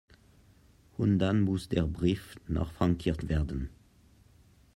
Und 0.97 1.19
dann 1.19 1.41
muss 1.41 1.69
der 1.69 1.85
Brief 1.85 2.35
noch 2.47 2.71
frankiert 2.71 3.29
werden. 3.29 3.69